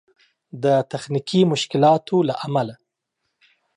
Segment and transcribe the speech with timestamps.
[0.63, 2.75] د تخنيکي مشکلاتو له امله